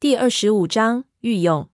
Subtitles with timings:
[0.00, 1.68] 第二十五章遇勇。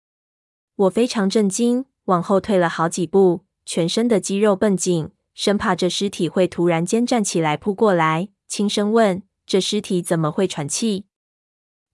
[0.76, 8.30] 我非常震惊，往后退了好几步，全身的肌肉绷紧，生怕这尸体会突然间站起来扑过来。
[8.48, 11.06] 轻声问：“这尸体怎么会喘气？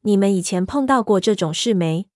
[0.04, 2.07] 你们以前碰到过这种事没？”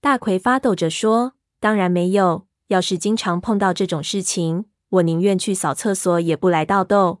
[0.00, 2.46] 大奎发抖着说：“当然没有。
[2.68, 7.20] 要是经常碰到这种事情，我宁愿去扫厕所，也不来倒斗。”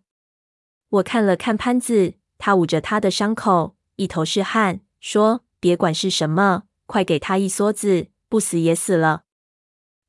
[0.88, 5.42] 我看了看潘子，他捂着他的伤口，一头是汗，说。
[5.60, 9.22] 别管是什么，快给他一梭子，不死也死了。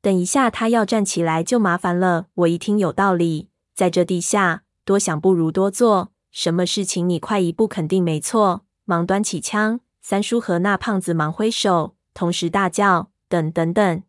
[0.02, 2.28] 等一下他要站起来就麻烦了。
[2.36, 8.66] 我一听有道理，在这地下多想不如多做，什么事情你快一步肯定没错。
[8.86, 14.04] 忙端起枪，三叔和那胖子忙挥手，同时大叫：“等等等！”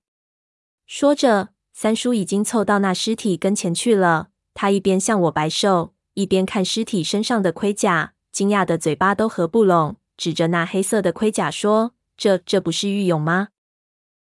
[0.87, 4.29] 说着，三叔已经凑到那尸体跟前去了。
[4.55, 9.97] 他一边向我摆手，一边看尸体身上的盔甲，惊讶的嘴巴都合不拢。
[10.19, 13.49] 指着那黑色的盔甲说：“这这不是玉俑吗？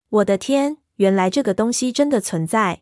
[0.10, 2.82] 我的天，原来这个东西真的存在！”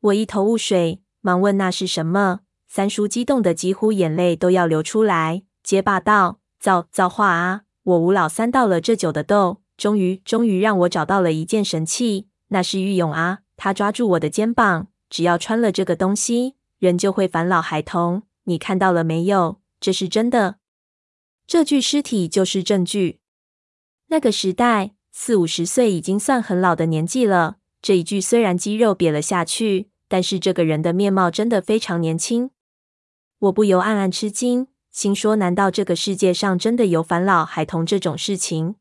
[0.00, 2.40] 我一头雾水，忙问那是什么。
[2.68, 7.62] 三叔激动得几乎眼泪都要流出来，结巴道：“造造化啊！
[7.82, 18.22] 我吴老三斗了这久的斗，终于终于让我找到了一件神器，那是玉俑啊！”他抓住我的肩膀：“只要穿了这个东西，人就会返老还童。
[18.44, 19.60] 你看到了没有？
[19.80, 20.56] 这是真的。”
[21.52, 23.18] 这具尸体就是证据。
[24.06, 27.58] 那个时代，四五十岁已经算很老的年纪了。
[27.82, 32.52] 这一具虽然肌肉瘪了下去，但是这个人的面貌真的非常年轻。
[33.38, 38.76] 我不由暗暗吃惊，心说：难道这个世界上真的有返老还童这种事情？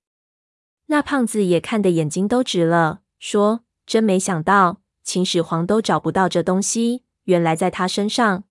[0.85, 8.45] 那胖子也看得眼睛都直了，说：“真没想到，秦始皇都找不到这东西，原来在他身上。”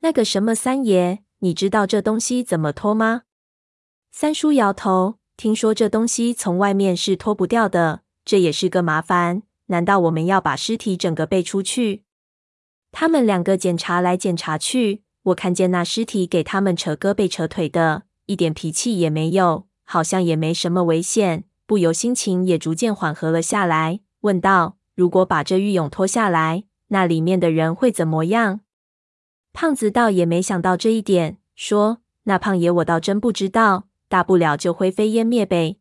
[0.00, 1.24] 那个什么三爷。
[1.40, 3.24] 你知道这东西怎么脱吗？
[4.18, 9.42] 三叔摇头，听说这东西从外面是脱不掉的，这也是个麻烦。
[9.66, 12.02] 难道我们要把尸体整个背出去？
[12.92, 28.60] 他们两个检查来检查去，我看见那尸体给他们扯胳膊扯腿的，一点脾气也没有，好像也没什么危险，不由心情也逐渐缓和了下来，问道：“如果把这玉俑脱下来，那里面的人会怎么样？”
[29.52, 35.78] 胖子倒也没想到这一点，说：“那胖爷我倒真不知道，大不了就灰飞烟灭呗。”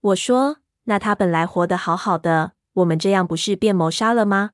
[0.00, 4.50] 我说：“那他本来活得好好的，我们这样不是变谋杀了吗？”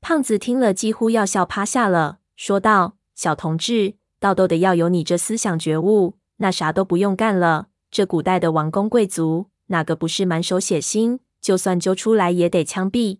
[0.00, 7.68] 胖子听了几乎要笑趴下了，说道：“小同志，倒都得要有你这思想觉悟，那啥都不用干了。
[7.90, 11.20] 这古代的王公贵族，哪个不是满手血腥？
[11.40, 13.18] 就算揪出来也得枪毙。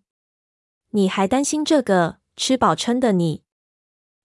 [0.90, 2.18] 你还担心这个？
[2.34, 3.42] 吃饱撑的你。”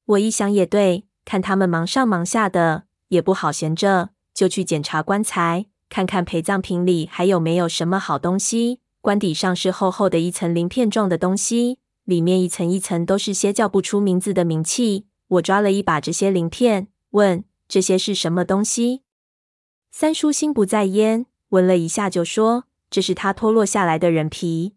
[0.06, 8.81] 我一想也对，看他们忙上忙下的，也不好闲着，就去检查棺材，看看陪葬品里还有没有什么好东西。
[9.01, 15.07] 棺底上是厚厚的一层鳞片状的东西，里面一层一层都是些叫不出名字的冥器。
[15.29, 19.01] 我抓了一把这些鳞片，问：“这些是什么东西？”
[19.91, 24.75] 三叔心不在焉，闻了一下就说：“这是他脱落下来的人皮。”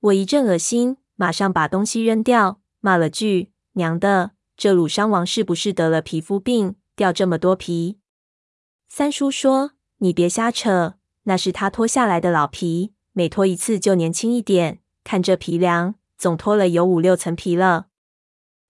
[0.00, 3.52] 我一阵恶心，马上把东西扔掉，骂了句。
[3.74, 7.98] 娘的，这鲁商王是不是得了皮肤病，掉这么多皮？
[8.98, 14.78] 三叔说：“你别瞎扯，那是他脱下来的老皮，每脱一次就年轻一点。
[15.04, 17.88] 看这皮凉，总脱了有五六层皮了。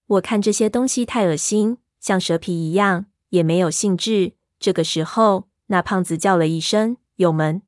[0.08, 7.62] 我看这些东西太恶心，像蛇皮一样，也没有兴致。”这个时候，那胖子叫了一声：“有门！”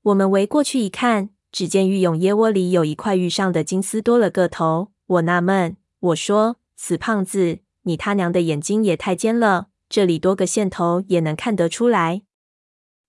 [0.00, 4.92] 我们围过去一看，只见玉俑腋窝里有一块玉上的金丝多了个头。
[5.06, 5.76] 我纳闷。
[6.00, 9.68] 我说：“死胖子，你他娘的眼睛也太尖了！
[9.88, 12.22] 这里多个线头也能看得出来。”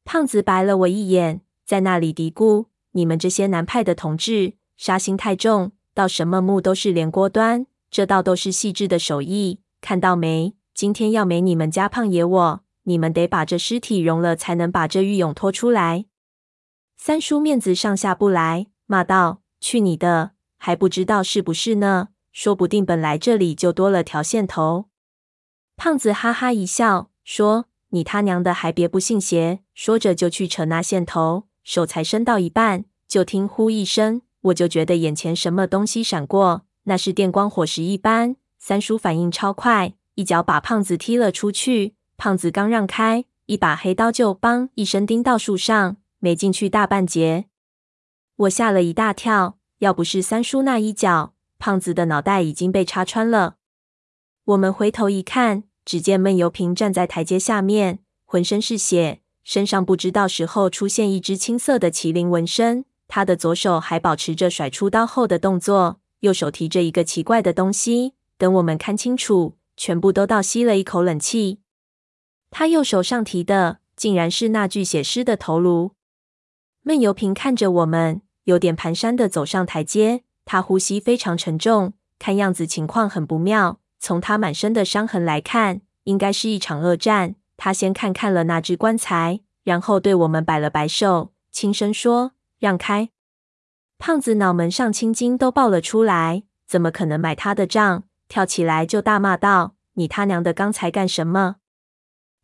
[0.06, 10.56] 胖子白了我一眼，在那里嘀咕：“你们这些南派的同志，杀心太重，到什么墓都是连锅端，这道都是细致的手艺，看到没？
[10.74, 16.06] 今天要没你们家胖爷我，你们得把这尸体融了，才能把这玉俑拖出来。”
[16.96, 20.32] 三叔面子上下不来，骂道：“去你的！
[20.58, 24.86] 还不知道是不是呢？”说不定本来这里就多了条线头。
[25.78, 38.36] 胖子哈哈一笑，说：“你他娘的还别不信邪！”说着就去扯那线头，手才伸到一半，就听“呼”一声，我就觉得眼前什么东西闪过，那是电光火石一般。
[38.58, 41.94] 三叔反应超快，一脚把胖子踢了出去。
[42.18, 47.46] 胖子刚让开，一把黑刀就“梆”一声钉到树上，没进去大半截。
[48.38, 51.36] 我吓了一大跳，要不是三叔那一脚。
[51.60, 53.57] 胖子的脑袋已经被插穿了。
[54.48, 62.86] 我们回头一看，只见闷油瓶站在台阶下面，浑身是血，身上不知道时候出现一只青色的麒麟纹身。
[63.10, 68.14] 他的左手还保持着甩出刀后的动作，右手提着一个奇怪的东西。
[68.38, 71.60] 等我们看清楚，全部都倒吸了一口冷气。
[72.50, 75.92] 他右手上提的，竟然是那具血尸的头颅。
[76.84, 80.24] 闷油瓶看着我们，有点蹒跚的走上台阶。
[80.46, 83.82] 他呼吸非常沉重，看样子情况很不妙。
[84.00, 87.36] 从他满身的伤痕来看，应该是一场恶战。
[87.58, 93.10] 他先看看了那只棺材，然后对我们摆了摆手，轻声说：“让开。”
[93.98, 98.04] 胖子脑门上青筋都爆了出来，怎么可能买他的账？
[98.30, 101.56] 跳起来就大骂道：“你他娘的刚才干什么？”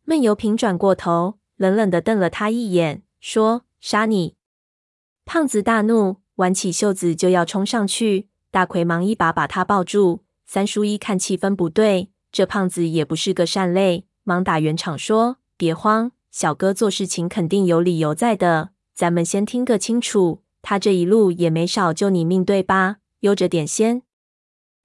[0.04, 4.34] 闷油瓶转过头，冷冷的瞪了他一眼，说：“杀你！”
[5.24, 10.23] 胖子大怒，挽起袖子就要冲上去，大奎忙一把把他抱住。
[10.46, 14.06] 三叔一看气氛不对，这胖子也不是个善类。
[14.22, 18.70] 忙打圆场说：“别慌，小哥做事情肯定有理由在的。
[18.94, 20.42] 咱们先听个清楚。
[20.62, 22.96] 他这一路也没少救你命，对吧？
[23.20, 24.02] 悠着点先。”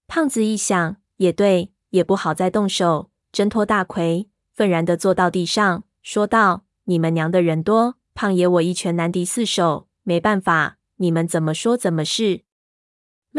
[0.08, 12.42] 胖子一想，也对，也不好再动手，挣脱大魁，愤然地坐到地上，说道：“你们娘的人多，胖爷我一拳难敌四手，没办法，你们怎么说怎么是。”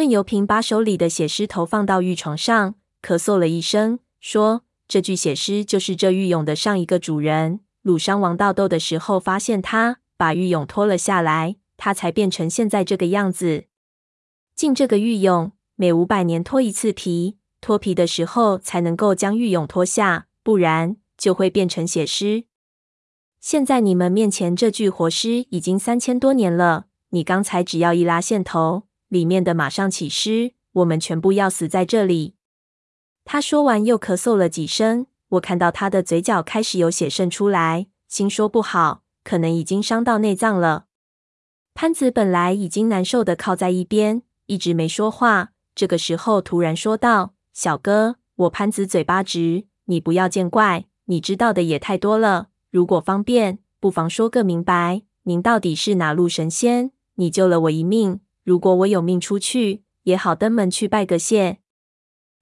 [0.00, 4.62] 闷油瓶把手里的血尸头放到玉床上，咳嗽了一声，说。
[4.88, 7.60] 这具血尸就是这玉俑的上一个主人。
[7.82, 13.64] 鲁商王盗斗的时候发现他，把玉俑脱了下来，他才变成现在这个样子。
[14.54, 22.44] 进这个玉俑，每五百年脱一次皮，脱皮的时候才能够将玉俑脱下，不然就会变成血尸。
[23.38, 32.36] 现在你们面前这具活尸已经三千多年了，你刚才只要一拉线头，里面的马上起尸，我们全部要死在这里。
[33.24, 35.06] 他说完，又咳嗽了几声。
[35.30, 40.86] 我看到他的嘴角开始有血渗出来，心说不好，可能已经伤到内脏了。
[41.74, 45.52] 潘子本来已经难受的靠在一边，一直没说话。
[45.74, 50.86] 这个时候突然说道：“小哥，我潘子嘴巴直，你不要见怪。
[51.06, 55.02] 你知道的也太多了，如果方便，不妨说个明白。
[55.24, 56.92] 您到底是哪路神仙？
[57.14, 61.58] 你救了我一命，如果我有命出去，也好登门去拜个谢。”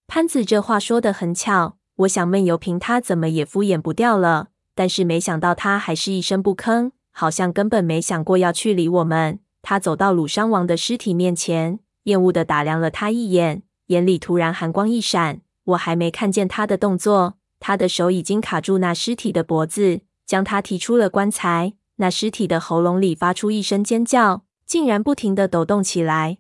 [0.09, 9.41] 潘子这话说得很巧，我想闷油瓶他怎么也敷衍不掉了，但是没想到他还是一声不吭，好像根本没想过要去理我们。
[9.61, 15.43] 他走到鲁商王的尸体面前，厌恶地打量了他一眼，眼里突然寒光一闪。
[15.65, 21.75] 我还没看见他的动作，他的手已经卡住那尸体的脖子，将他提出了棺材。
[21.97, 26.39] 那尸体的喉咙里发出一声尖叫，竟然不停地抖动起来。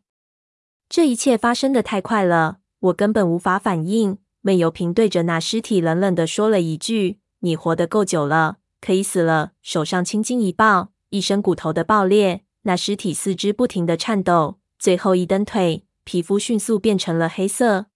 [0.88, 2.58] 这一切发生的太快了。
[2.80, 4.19] 我根本无法反应。
[4.42, 17.86] 闷油瓶对着那尸体冷冷地说了一句：“你活得够久了，可以死了。”手上青筋一爆，一身骨头的爆裂，那尸体四肢不停地颤抖，最后一蹬腿，皮肤迅速变成了黑色。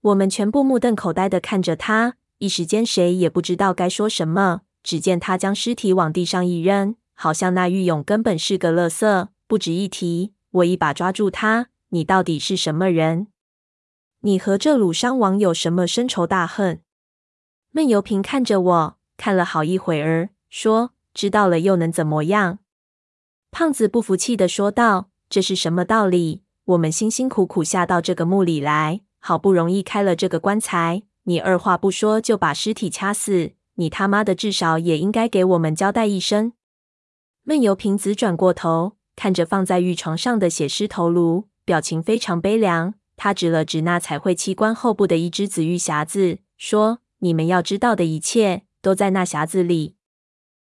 [0.00, 4.62] 我们全部目瞪口呆地看着他，一时间谁也不知道该说什么。
[4.82, 10.32] 只见他将尸体往地上一扔，好像那玉俑根本是个垃圾，不值一提。
[10.50, 13.26] 我一把抓住他：“你到底是什么人？”
[14.24, 16.80] 你和这鲁商王有什么深仇大恨？
[17.72, 22.60] 闷油瓶看着我，看了好一会儿，说：“知道了又能怎么样？”
[23.52, 26.40] 胖子不服气地说道：“这是什么道理？
[26.64, 36.54] 我们辛辛苦苦下到这个墓里来，好不容易开了这个棺材，你二话不说就把尸体掐死，你他妈的至少也应该给我们交代一声。”
[37.44, 42.94] 闷油瓶子转过头，看着放在玉床上的血尸头颅，表情非常悲凉。
[43.16, 49.94] 他指了指那彩绘器官后部的一只紫玉匣子，说：“你们要知道的一切都在那匣子里。”